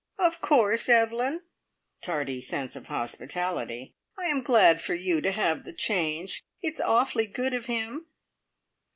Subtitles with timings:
[0.17, 1.43] Of course, Evelyn"
[2.01, 6.41] (tardy sense of hospitality!) "I am glad for you to have the change.
[6.59, 8.07] It's awfully good of him."